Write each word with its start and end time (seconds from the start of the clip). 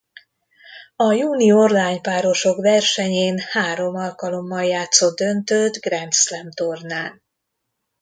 A 0.95 1.13
junior 1.13 1.69
lány 1.69 2.01
párosok 2.01 2.57
versenyén 2.61 3.37
három 3.39 3.95
alkalommal 3.95 4.63
játszott 4.63 5.15
döntőt 5.17 5.77
Grand 5.79 6.13
Slam-tornán. 6.13 7.21